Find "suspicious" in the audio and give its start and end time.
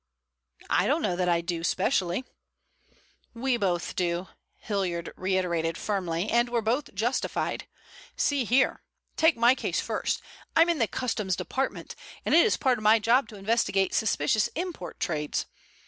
13.93-14.47